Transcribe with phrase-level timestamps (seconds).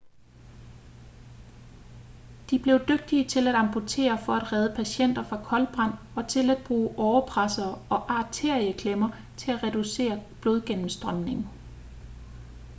[2.49, 6.63] de blev dygtige til at amputere for at redde patienter fra koldbrand og til at
[6.67, 11.47] bruge årepressere og arterieklemmer til at reducere blodgennemstrømningen